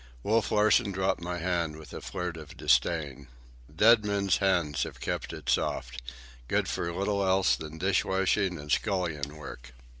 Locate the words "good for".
6.47-6.91